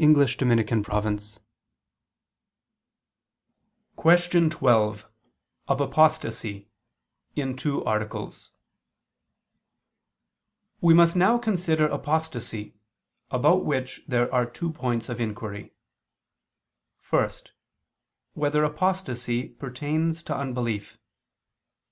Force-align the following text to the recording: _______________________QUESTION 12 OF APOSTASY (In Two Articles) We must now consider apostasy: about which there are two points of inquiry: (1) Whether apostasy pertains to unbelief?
_______________________QUESTION 3.96 4.48
12 4.50 5.06
OF 5.66 5.80
APOSTASY 5.80 6.70
(In 7.34 7.56
Two 7.56 7.84
Articles) 7.84 8.52
We 10.80 10.94
must 10.94 11.16
now 11.16 11.36
consider 11.38 11.86
apostasy: 11.88 12.76
about 13.32 13.64
which 13.64 14.02
there 14.06 14.32
are 14.32 14.46
two 14.46 14.70
points 14.70 15.08
of 15.08 15.20
inquiry: 15.20 15.74
(1) 17.10 17.30
Whether 18.34 18.62
apostasy 18.62 19.48
pertains 19.48 20.22
to 20.22 20.32
unbelief? 20.36 20.96